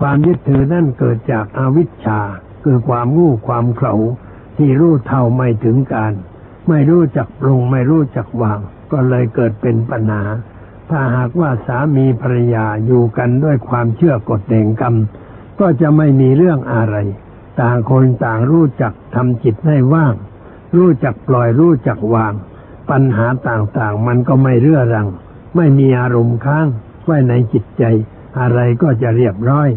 [0.00, 2.20] ความยึดถือนั่นเกิดจากอาวิชชา
[2.64, 3.94] คือความงู้ความเขลา
[4.56, 6.12] ที่รู้เท่าไม่ถึงการ
[6.68, 8.60] ไม่รู้จักปรุงไม่รู้จักวาง
[8.92, 10.22] ก็เลยเกิดเป็นปัญหา
[10.90, 14.94] ถ้าหากว่าสามีภรรยาอยู่กันด้วยความเชื่อกฎแห่งกรรม
[15.60, 16.96] ก็จะไม่มีเรื่องอะไร
[17.60, 20.14] ต่างคนต่างรู้จักทำจิตให้ว่าง
[20.76, 22.32] รู้จักปล่อยรู้จักวาง
[22.90, 25.08] ปัญหาต่างๆ มันก็ไม่เรื่อรัง
[25.56, 26.66] ไม่มีอารมณ์ค้าง
[27.04, 27.84] ไว้ในจิตใจ
[28.40, 29.68] อะไรก็จะเรียบร้อย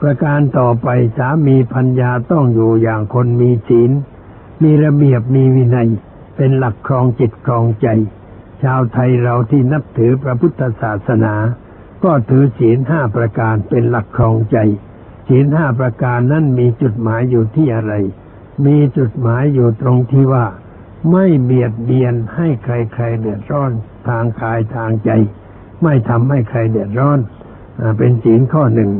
[0.00, 3.90] ประการต่อไปสามีพัญญาต้องอยู่อย่างคนมีศีล
[4.62, 5.88] มีระเบียบมีวินัย
[6.36, 7.86] เป็นหลักครองจิตครองใจ
[8.62, 11.34] ชาวไทยเราที่นับถือพระพุทธศาสนา
[12.04, 14.56] ก็ถือศีลห้าประการเป็นหลักครองใจ
[15.28, 17.94] ศีลห้าประการนั้นมีจุดหมายอยู่ที่อะไร
[18.66, 20.46] มีจุดหมายอยู่ตรงที่ว่า
[21.12, 23.72] ไม่เบียดเบียนให้ใครๆเดือดร้อน
[24.08, 25.10] ทางกายทางใจ
[25.82, 27.18] ไม่ทำให้ใครเดือดร้อน
[27.80, 28.90] อเป็นศีลข้อหนึ่ง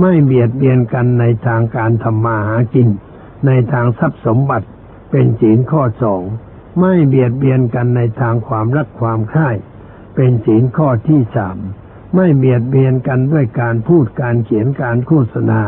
[0.00, 2.88] ไม่เบียดเบียนกันในทางการทำมาหากิน
[3.46, 4.66] ในทางทรัพย์สมบัติ
[5.10, 6.22] เป็นศีลข้อสอง
[6.80, 9.50] ไม่เบียดเบียนกันในทางความรักความใคร่
[10.14, 11.58] เป็นศีลข้อที่สาม
[12.14, 15.60] ไม่เบียดเบียนกันด้วยการพูดการเขียนการโฆษณา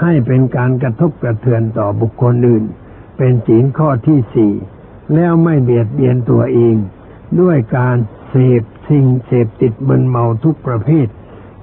[0.00, 2.64] ให้เป็นการกระทบกระเทือนต่อบุคคลอื่น
[3.18, 4.52] เป็นศีลข้อที่สี่
[5.14, 6.76] แล้วไม่เบียดเบียนตัวเอง
[7.40, 7.96] ด้วยการ
[8.28, 11.08] เสพสิ่งเสพติดมึนเมาทุกประเภท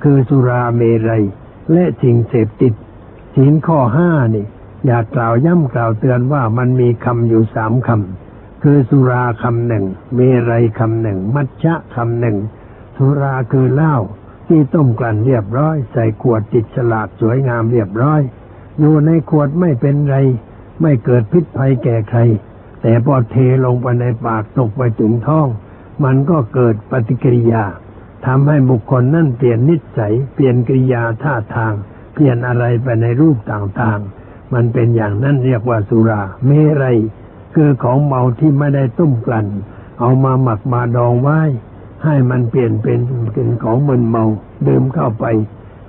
[0.03, 1.23] คือสุราเมรัย
[1.71, 2.73] และสิ่งเสพติด
[3.35, 4.45] ศีลข้อห้านี่
[4.85, 8.26] อยากกล่าวย่ำกล่าวเตือนว่ามันมีคำอยู่สามคำ
[8.63, 12.37] คือสุราคำหนึ่ง เมรัยคำหนึ่ง มัชชะคำหนึ่ง
[12.97, 13.95] สุราคือเหล้า
[14.47, 18.21] ที่ต้มกลั่นเรียบร้อย ใส่ขวดติดฉลากสวยงามเรียบร้อย
[18.79, 20.17] อยู่ในขวดไม่เป็นไร
[20.81, 22.19] ไม่เกิดพิษภัยแก่ใคร
[22.81, 25.47] แต่พอเทลงไปในปากตกไปถึงท้อง
[26.03, 27.63] มันก็เกิดปฏิกิริยา
[28.25, 31.73] ทำให้บุคคลนั่นเปลี่ยนนิสัย เปลี่ยนกิริยาท่าทาง
[32.13, 36.51] เปลี่ยนอะไรไปในรูปต่างๆ มันเป็นอย่างนั้นเรียกว่าสุรา เม
[36.83, 36.97] รัย
[37.59, 39.47] คือของเมาที่ไม่ได้ต้มกลั่น
[39.99, 41.39] เอามาหมักมาดองไว้
[42.03, 42.99] ให้มันเปลี่ยนเป็น
[43.33, 44.25] เป็นของมึนเมา
[44.67, 45.25] ดื่มเข้าไป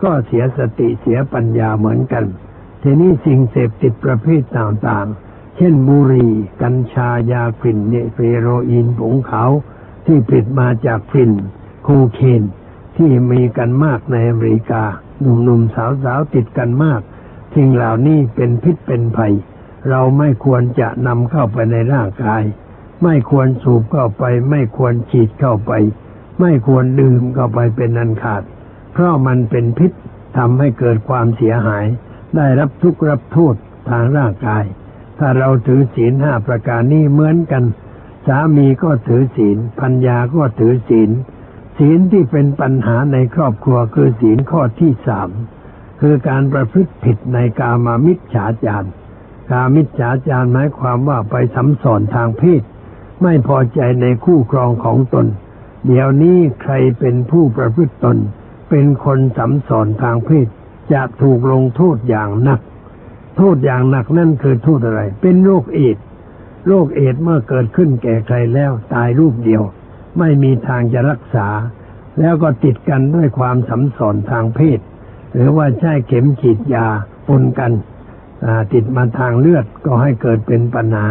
[0.03, 2.25] ก็เสียสติเสียปัญญาเหมือนกัน
[2.83, 9.51] ทีนี้สิ่งเสพติดประเภทต่างๆ เช่นบุหรี่กัญชายาฝิ่นเนเฟโรอีนผงขาว
[10.07, 11.33] ที่ผลิตมาจากฝิ่น
[11.85, 12.43] โคเคน
[12.97, 14.83] ที่มีกันมากในอเมริกา
[15.21, 17.01] หนุ่มๆสาวๆติดกันมาก
[17.55, 19.35] สิ่งเหล่านี้เป็นพิษเป็นภัย
[19.91, 22.43] เราไม่ควรจะนำเข้าไปในร่างกาย
[23.05, 25.73] ไม่ควรสูบเข้าไป ไม่ควรฉีดเข้าไป
[26.41, 28.43] ไม่ควรดื่มเข้าไปเป็นอันขาด
[28.93, 29.93] เพราะมันเป็นพิษ
[30.37, 31.87] ทำให้เกิดความเสียหาย
[32.37, 33.55] ได้รับทุกข์รับโทษ
[33.91, 34.65] ทางร่างกาย
[35.19, 37.65] ถ้าเราถือศีลห้าประการนี้เหมือนกัน
[38.27, 41.11] สามีก็ถือศีลพัญญาก็ถือศีล
[41.79, 45.31] ศีลที่เป็นปัญหาในครอบครัวคือศีลข้อที่สาม
[46.01, 48.89] คือการประพฤติผิดในกามามิจฉาจาร
[49.51, 52.63] กามิจฉาจารหมายความว่าไปสัมสอนทางเพศ
[53.23, 55.27] ไม่พอใจในคู่ครองของตน
[55.87, 58.17] เดี๋ยวนี้ใครเป็นผู้ประพฤติตน
[58.71, 60.47] เป็นคนสัมสอนทางเพศ
[60.93, 62.61] จะถูกลงโทษอย่างหนัก
[63.37, 65.97] โทษอย่างหนักนั่นคือโทษอะไร เป็นโรคเอด
[66.67, 69.63] โรคเอดเมื่อเกิดขึ้นแก่ใครแล้วตายรูปเดียว
[70.19, 71.49] ไม่มีทางจะรักษา
[72.21, 74.81] แล้วก็ติดกันด้วยความสัมสอนทางเพศ
[75.33, 76.87] หรือว่าใช้เข็มฉีดยา
[77.27, 77.73] ปนกัน
[78.73, 81.07] ติดมาทางเลือดก็ให้เกิดเป็นปัญหา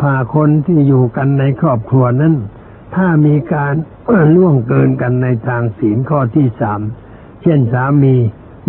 [0.00, 2.34] พาคนที่อยู่กันในครอบครัวนั้น
[2.94, 3.74] ถ้ามีการ
[4.36, 6.80] ล่วงเกินกันในทางศีลข้อที่สาม
[7.42, 8.14] เช่นสามี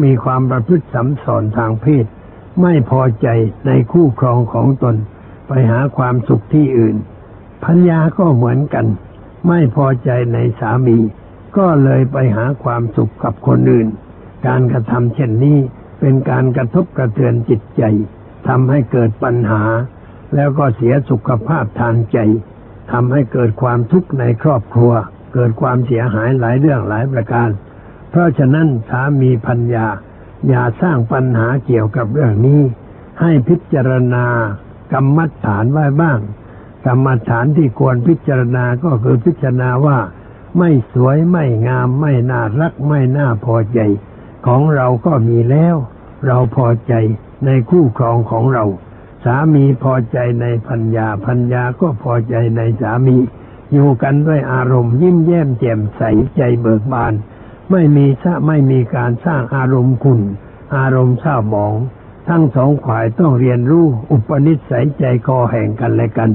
[0.04, 2.06] มีความประพฤติสัมสอนทางเพศ
[2.62, 3.28] ไม่พอใจ
[3.68, 4.96] ในคู่ครองของตน
[5.48, 6.96] ไปหาความสุขที่อื่น
[7.66, 8.86] พัญญาก็เหมือนกัน
[9.48, 10.98] ไม่พอใจในสามี
[11.58, 13.88] ก็เลยไปหาความสุขกับคนอื่น
[14.48, 15.58] การกระทำเช่นนี้
[16.08, 17.84] เป็นการกระทบกระเทือนจิตใจ
[18.48, 19.64] ทำให้เกิดปัญหา
[20.36, 22.18] แล้วก็เสียสุขภาพทางใจ
[22.92, 24.94] ทำให้เกิดความทุกข์ในครอบครัว
[25.34, 27.50] เกิดความเสียหายหลายเรื่องหลายประการ
[28.10, 29.88] เพราะฉะนั้นสามีพัญญา
[30.48, 32.62] อย่าสร้างปัญหาเกี่ยวกับเรื่องนี้
[33.22, 34.26] ให้พิจารณา
[34.94, 36.20] กรรมฐานไว้บ้าง
[36.86, 40.00] กรรมฐานที่ควรพิจารณาก็คือพิจารณาว่า
[40.58, 43.80] ไม่สวยไม่งามไม่น่ารักไม่น่าพอใจ
[44.46, 45.78] ของเราก็มีแล้ว
[46.26, 46.94] เราพอใจ
[47.46, 48.66] ในคู่ครองของเรา
[49.24, 53.18] สามีพอใจในพัญญาพัญญาก็พอใจในสามี
[53.74, 56.02] อยู่กันด้วยอารมณ์ยิ้มแย้มแจ่มใส
[56.38, 57.14] ใจเบิกบาน
[57.72, 60.22] ไม่มีซะไม่มีการสร้างอารมณ์คุณ
[60.76, 61.76] อารมณ์เศร้าหมอง
[62.28, 66.32] ทั้งสองฝ่ายต้องเรียนรู้อุปนิสัยใจคอแห่งกันและกัน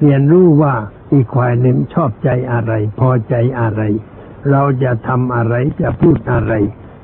[0.00, 0.74] เรียนรู้ว่า
[1.12, 3.82] อีกฝ่ายหนึ่งชอบใจอะไร พอใจอะไร
[4.50, 6.52] เราจะทำอะไรจะพูดอะไร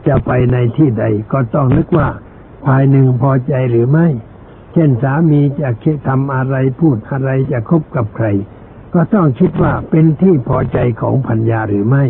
[0.08, 2.08] จะไปในที่ใดก็ต้องนึกว่า
[2.64, 4.06] ฝ่ายหนึ่งพอใจหรือไม่
[4.72, 8.26] เช่นสามีจะคิดทำอะไรพูดอะไรจะคบกับใคร
[8.94, 12.04] ก็ต้องคิดว่าเป็นที่พอใจของพัญญาหรือไม่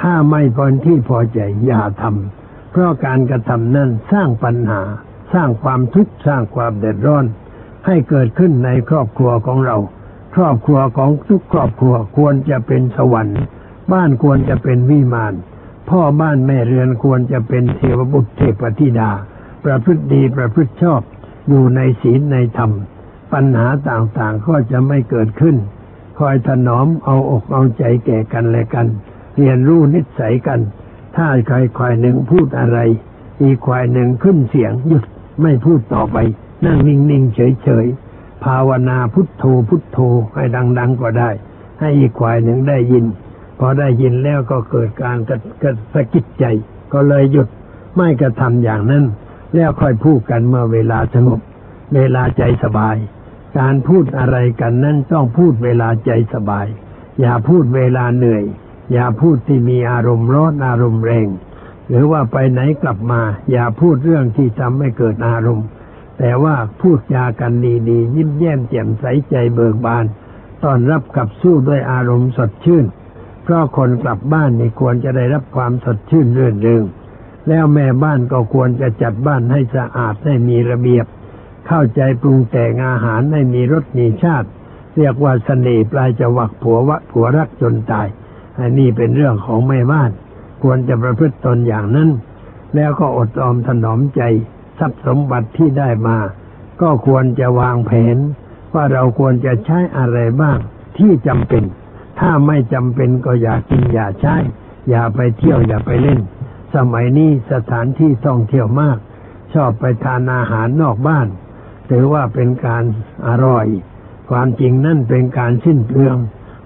[0.00, 4.82] ถ้าไม่พอที่พอใจอย่าทำเพราะการกระทำนั้นสร้างปัญหา
[5.32, 7.24] สร้างความทุกข์สร้างความเดือดร้อน
[7.86, 9.76] ให้เกิดขึ้นในครอบครัวของเรา
[10.34, 13.42] ครอบครัวของทุกครอบครัวควรจะเป็นสวรรค์
[13.92, 15.34] บ้านควรจะเป็นวิมาน
[15.90, 19.10] พ่อบ้านแม่เรือนควรจะเป็นเทวบุตรเทพธิดา
[19.64, 21.02] ประพฤติดีประพฤติชอบ
[21.48, 22.70] อยู่ในศีลในธรรม
[23.32, 25.56] ปัญหาต่างๆก็จะไม่เกิดขึ้น
[26.18, 28.86] คอยถนอมเอาอกเอาใจแก่กันและกัน
[29.36, 30.60] เรียนรู้นิสัยกัน
[31.16, 32.78] ถ้าใครควายหนึ่งพูดอะไร
[33.42, 35.04] อีกควายหนึ่งขึ้นเสียงหยุด
[35.42, 36.16] ไม่พูดต่อไป
[36.64, 37.86] นั่งนิ่งๆเฉย
[38.44, 39.98] ภาวนาพุทโธพุทโธ
[40.34, 40.44] ให้
[40.78, 41.30] ดัง ๆก็ได้
[41.80, 43.04] ให้อีกฝ่ายหนึ่งได้ยิน
[43.58, 46.44] พอได้ยินแล้วก็เกิดการกระกระสะกิดใจ
[46.92, 47.48] ก็เลยหยุด
[47.96, 49.04] ไม่กระทำอย่างนั้น
[49.54, 51.40] แล้วค่อยพูดกันเมื่อเวลาสงบ
[51.94, 52.96] เวลาใจสบาย
[53.58, 56.66] การพูดอะไรกันนั้นต้องพูดเวลาใจสบาย
[57.20, 58.44] อย่าพูดเวลาเหนื่อย
[58.92, 61.28] อย่าพูดที่มีอารมณ์ร้อนอารมณ์แรง
[61.88, 65.66] หรือว่าไปไหนกลับมา อย่าพูดเรื่องที่ทำให้เกิดอารมณ์
[66.18, 67.52] แต่ว่าพูดจากัน
[67.88, 70.04] ดีๆยิ้มแย้มแจ่มใสใจเบิกบาน
[70.62, 72.84] ตอนรับกับสู้ด้วยอารมณ์สดชื่น
[73.44, 76.82] เพราะคนกลับบ้านนี่ควรจะได้รับความสดชื่นเรื่นเริง
[77.48, 81.06] แล้วแม่บ้านก็ควรจะจัดบ้านให้สะอาดให้มีระเบียบ
[81.66, 84.48] เข้าใจปรุงแต่งอาหารให้มีรสมีชาติ
[84.96, 88.08] เรียกว่าเสน่ห์ปลายจะวักผัววะผัวรักจนตาย
[88.58, 90.10] อันนี้เป็นเรื่องของแม่บ้าน
[90.62, 92.10] ควรจะประพฤติตนอย่างนั้น
[92.74, 94.22] แล้วก็อดออมถนอมใจ
[94.78, 96.18] ทรัพย์สมบัติที่ได้มา
[96.82, 98.16] ก็ควรจะวางแผน
[98.74, 100.58] ว่าเราควรจะใช้อะไรบ้าง
[100.98, 101.64] ที่จำเป็น
[102.26, 104.36] ถ้าไม่จำเป็นก็อย่ากินอย่าใช้
[104.90, 106.20] อย่าไปเที่ยวอย่าไปเล่น
[106.74, 108.98] สมัยนี้สถานที่ท่องเที่ยวมาก
[109.54, 111.26] ชอบไปทานอาหารนอกบ้าน
[111.90, 112.84] ถือว่าเป็นการ
[113.26, 113.66] อร่อย
[114.30, 116.16] ความจริงนั่นเป็นการสิ้นเปลือง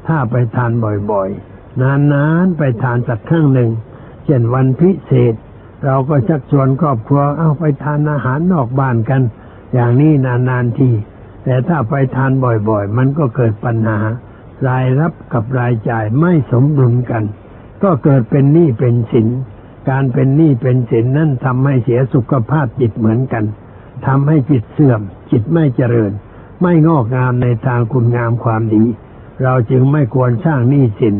[0.06, 0.70] ถ้าไปทาน
[1.10, 1.80] บ่อยๆ
[2.12, 3.70] นานๆไปทานสักครั้งหนึ่ง
[4.24, 5.34] เช่นวันพิเศษ
[5.84, 9.22] เราก็ชักชวนครอบครัวเอาไปทานอาหารนอกบ้านกัน
[9.74, 10.90] อย่างนี้นานๆที
[11.44, 14.00] แต่ถ้าไปทานบ่อยๆ มันก็เกิดปัญหา
[14.66, 17.24] รายรับกับรายจ่ายไม่สมดุลกัน
[17.82, 19.28] ก็เกิดเป็นหนี้เป็นสิน
[19.90, 23.44] การเป็นหนี้เป็นสินนั่นทำให้เสียสุขภาพจิตเหมือนกัน
[24.06, 26.12] ทำให้จิตเสื่อม จิตไม่เจริญ
[26.62, 28.84] ไม่งอกงามในทางคุณงามความดี
[29.42, 31.16] เราจึงไม่ควรสร้างหนี้สิน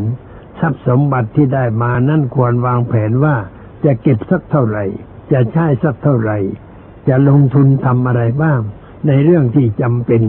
[0.59, 3.35] ทรัพย์สมบัติที่ได้มานั่นควรวางแผนว่า
[3.85, 4.85] จะเก็บสักเท่าไหร่
[5.31, 6.37] จะใช้สักเท่าไหร่
[7.07, 8.59] จะลงทุนทำอะไรบ้าง
[9.07, 10.21] ในเรื่องที่จำเป็น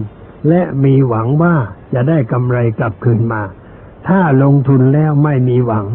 [0.48, 1.54] และมีหวังว่า
[1.94, 3.42] จะได้กำไรกลับคืนมา
[4.08, 5.86] ถ้าลงทุนแล้วไม่มีหวัง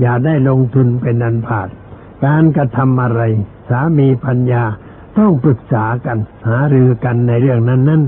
[0.00, 1.68] อย่าได้ลงทุนเป็นนันผาด
[2.24, 3.20] การกระทำอะไร
[3.68, 4.64] สามีพัญญา
[5.18, 8.02] ต้องปรึกษากัน หารือกันในเรื่องนั้นนั้น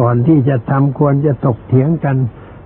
[0.00, 2.16] ก่อนที่จะทำควรจะตกเถียงกัน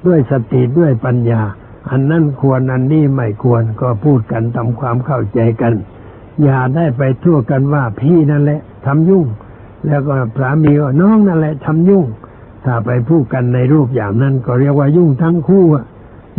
[0.06, 1.42] ด้วยสติด้วยปัญญา
[1.90, 5.74] อันนั้นควรอันนี้ไม่ควรก็พูดกันทำความเข้าใจกัน
[6.42, 9.26] อย่าได้ไปทั่วกันว่าพี่นั่นแหละทำยุ่ง
[9.86, 12.04] แล้วก็สามีว่าน้องนั่นแหละทำยุ่ง
[12.64, 15.64] ถ้าไปพูดกันในรูปอย่างนั้น ก็เรียกว่ายุ่งทั้งคู่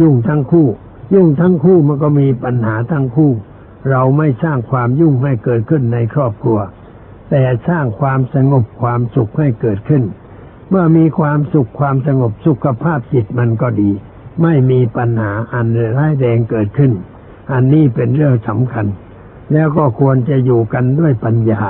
[0.02, 0.68] ยุ่งทั้งคู่
[1.14, 3.32] ยุ่งทั้งคู่มันก็มีปัญหาทั้งคู่
[3.90, 6.60] เราไม่สร้างความยุ่งให้เกิดขึ้นในครอบครัว
[7.30, 10.04] แต่สร้างความสงบความสุขให้เกิดขึ้น
[10.70, 13.92] เมื่อมีความสุขความสงบสุขภาพจิตมันก็ดี
[14.42, 16.92] ไม่มีปัญหาอันร้ายแรงเกิดขึ้น
[17.52, 18.86] อันนี้เป็นเรื่องสำคัญ
[19.54, 21.62] แล้วก็ควรจะอยู่กันด้วยปัญญา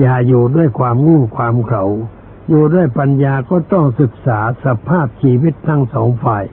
[0.00, 1.84] อย่าอยู่ด้วยความงู้ความเข่า
[2.50, 6.44] อยู่ด้วยปัญญาก็ต้องศึกษาสภาพชีวิตทั้งสองฝ่าย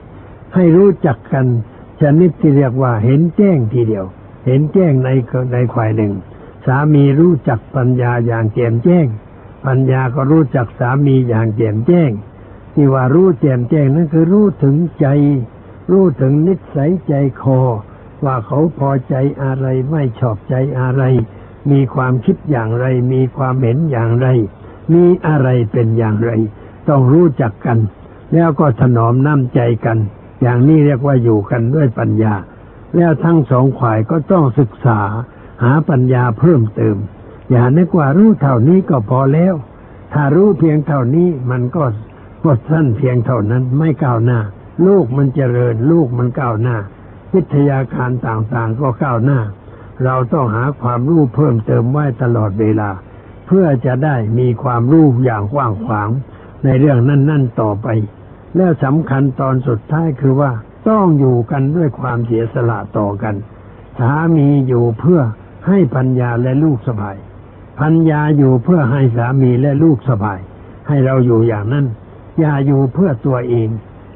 [0.54, 1.46] ให้รู้จักกัน
[2.00, 4.06] ชนิดที่เรียกว่าเห็นแจ้งทีเดียว
[4.46, 5.08] เห็นแจ้งใน
[5.52, 6.12] ในฝ่ายหนึ่ง
[6.66, 9.06] สามีรู้จักปัญญาอย่างแจ่มแจ้ง
[9.66, 12.10] ปัญญาก็รู้จักสามีอย่างแจ่มแจ้ง
[12.74, 15.06] ที่ว่ารู้แจ่มแจ้งนั่นคือรู้ถึงใจ
[15.90, 17.60] รู้ถึงนิสัยใจคอ
[18.24, 21.02] ว่าเขาพอใจอะไรไม่ชอบใจอะไร
[21.70, 24.28] มีความคิดอย่างไร มีความเห็นอย่างไร
[24.92, 26.30] มีอะไรเป็นอย่างไร
[26.88, 27.78] ต้องรู้จักกัน
[28.34, 29.98] แล้วก็ถนอมน้ำใจกัน
[30.42, 32.34] อย่างนี้เรียกว่าอยู่กันด้วยปัญญา
[32.96, 35.00] แล้วทั้งสองฝ่ายก็ต้องศึกษา
[35.62, 36.96] หาปัญญาเพิ่มเติม
[37.50, 39.54] อย่านึกว่ารู้เท่านี้ก็พอแล้ว
[40.12, 41.84] ถ้ารู้เพียงเท่านี้มันก็
[42.42, 44.40] หมดสั้นเพียงเท่านั้นไม่ก้าวหน้า
[44.86, 46.76] ลูกมันเจริญ ลูกมันก้าวหน้า
[47.34, 49.40] วิทยาการต่างๆก็ก้าวหน้า
[50.04, 52.90] เราต้องหาความรู้เพิ่มเติมไว้ตลอดเวลา
[53.48, 56.08] เพื่อจะได้มีความรู้อย่างกว้างขวาง
[56.64, 57.88] ในเรื่องนั้นๆ ต่อไป
[58.56, 60.52] แล้วสำคัญตอนสุดท้ายคือว่า
[60.88, 63.34] ต้องอยู่กันด้วยความเสียสละต่อกัน
[63.98, 65.20] สามีอยู่เพื่อ
[65.66, 67.16] ให้ปัญญาและลูกสบาย
[67.80, 70.38] พัญญาอยู่เพื่อให้สามีและลูกสบาย
[70.88, 71.86] ให้เราอยู่อย่างนั้น
[72.40, 73.68] อย่าอยู่เพื่อตัวเอง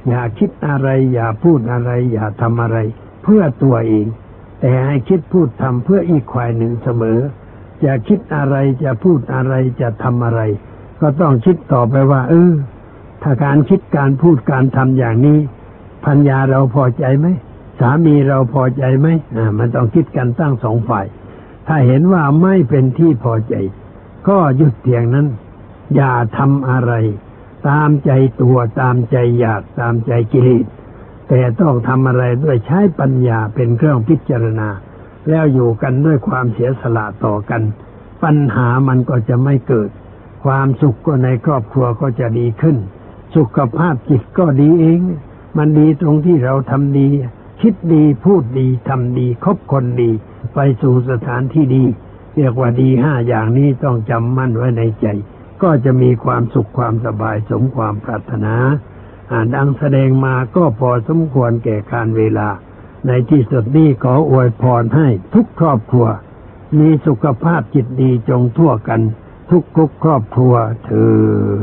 [0.08, 2.78] อย่าคิดอะไร อย่าพูดอะไร อย่าทำอะไร
[3.22, 4.06] เพื่อตัวเอง
[4.60, 7.18] แต่ให้คิดพูดทำเพื่ออีกฝ่ายหนึ่งเสมอ
[7.84, 10.40] จะคิดอะไรจะพูดอะไรจะทำอะไร
[11.00, 12.52] ก็ต้องคิดต่อไปว่า เออ
[13.22, 15.38] ถ้าการคิดการพูดการทำอย่างนี้
[16.06, 17.26] พัญญาเราพอใจไหม
[17.80, 21.06] สามีเราพอใจไหมอ่า มันต้องคิดกันตั้งสองฝ่าย
[21.66, 23.54] ถ้าเห็นว่าไม่เป็นที่พอใจ
[24.28, 25.26] ก็หยุดเพียงนั้น
[25.94, 26.92] อย่าทำอะไร
[27.68, 28.10] ตามใจ
[28.42, 30.64] ตัวตามใจอยากตามใจกิเลส
[31.28, 34.68] แต่ต้องทำอะไรด้วยใช้ปัญญาเป็นเครื่องพิจารณา
[35.28, 37.62] แล้วอยู่กันด้วยความเสียสละต่อกัน
[38.22, 39.90] ปัญหามันก็จะไม่เกิด
[40.44, 42.76] ความสุขก็ในครอบครัวก็จะดีขึ้น
[43.36, 45.00] สุขภาพจิตก็ดีเอง
[45.56, 47.08] มันดีตรงที่เราทำดี
[47.60, 50.10] คิดดีพูดดีทำดีคบคนดี
[50.54, 51.84] ไปสู่สถานที่ดี
[52.36, 55.06] เรียกว่าดีห้าอย่างนี้ต้องจำมั่นไว้ในใจ
[55.62, 58.54] ก็จะมีความสุขความสบายสมความปรารถนา
[59.30, 62.48] อ่านดังแสดงมาก็พอสมควรแก่การเวลา
[63.06, 66.06] ในที่สุดนี้ขออวยพรให้ทุกครอบครัว
[66.78, 69.00] มีสุขภาพจิตดีจงทั่วกัน
[69.50, 71.60] ทุกทุกครอบครัวเธอ